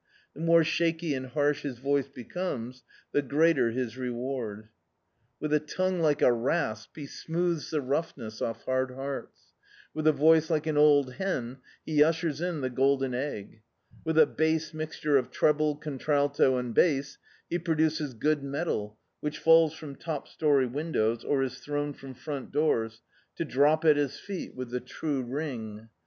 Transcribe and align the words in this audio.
The 0.33 0.41
more 0.41 0.63
shaky 0.63 1.13
and 1.13 1.27
harsh 1.27 1.61
bis 1.61 1.77
voice 1.77 2.07
becomes, 2.07 2.81
the 3.11 3.21
greater 3.21 3.69
his 3.69 3.97
reward. 3.97 4.69
With 5.39 5.53
a 5.53 5.59
tongue 5.59 5.99
like 5.99 6.23
a 6.23 6.33
rasp 6.33 6.95
he 6.97 7.05
smoothes 7.05 7.69
the 7.69 7.81
rou^mess 7.81 8.41
off 8.41 8.63
hard 8.63 8.89
hearts. 8.95 9.53
With 9.93 10.07
a 10.07 10.11
voice 10.11 10.49
like 10.49 10.65
an 10.65 10.75
old 10.75 11.13
hen 11.13 11.59
he 11.85 12.03
ushers 12.03 12.41
in 12.41 12.61
the 12.61 12.69
golden 12.71 13.11
e^. 13.11 13.59
With 14.03 14.17
a 14.17 14.25
base 14.25 14.73
mixture 14.73 15.17
of 15.17 15.29
treble, 15.29 15.75
contralto 15.75 16.57
and 16.57 16.73
bass, 16.73 17.19
he 17.47 17.59
produces 17.59 18.15
good 18.15 18.41
metal 18.43 18.97
which 19.19 19.37
falls 19.37 19.75
from 19.75 19.95
top 19.95 20.27
story 20.27 20.65
windows, 20.65 21.23
or 21.23 21.43
is 21.43 21.59
thrown 21.59 21.93
from 21.93 22.15
front 22.15 22.51
doors, 22.51 23.03
to 23.35 23.45
drop 23.45 23.85
at 23.85 23.97
his 23.97 24.17
feet 24.17 24.55
with 24.55 24.71
the 24.71 24.79
true 24.79 25.21
ring. 25.21 25.89